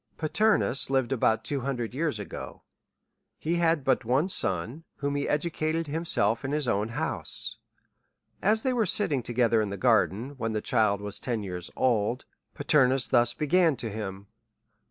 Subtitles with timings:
[0.17, 2.63] Paternus lived about t5VO hundred years ago;
[3.37, 7.57] he had but one son^ whom he educated himself in his own house.
[8.41, 11.69] As they were sitting together in the gar den, when the child was ten years
[11.77, 12.23] old^
[12.55, 14.25] Paternus thus began to him.